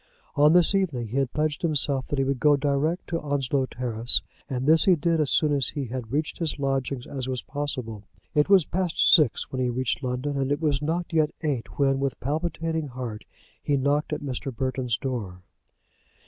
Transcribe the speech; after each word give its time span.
On 0.35 0.53
this 0.53 0.73
evening 0.73 1.09
he 1.09 1.17
had 1.17 1.31
pledged 1.31 1.61
himself 1.61 2.07
that 2.07 2.17
he 2.17 2.25
would 2.25 2.39
go 2.39 2.57
direct 2.57 3.05
to 3.09 3.21
Onslow 3.21 3.67
Terrace; 3.67 4.23
and 4.49 4.65
this 4.65 4.85
he 4.85 4.95
did 4.95 5.19
as 5.19 5.29
soon 5.29 5.55
after 5.55 5.75
he 5.75 5.85
had 5.89 6.11
reached 6.11 6.39
his 6.39 6.57
lodgings 6.57 7.05
as 7.05 7.27
was 7.29 7.43
possible. 7.43 8.05
It 8.33 8.49
was 8.49 8.65
past 8.65 9.13
six 9.13 9.51
when 9.51 9.61
he 9.61 9.69
reached 9.69 10.01
London, 10.01 10.37
and 10.37 10.51
it 10.51 10.59
was 10.59 10.81
not 10.81 11.13
yet 11.13 11.29
eight 11.43 11.77
when, 11.77 11.99
with 11.99 12.19
palpitating 12.19 12.87
heart, 12.87 13.25
he 13.61 13.77
knocked 13.77 14.11
at 14.11 14.21
Mr. 14.23 14.51
Burton's 14.51 14.97
door. 14.97 15.43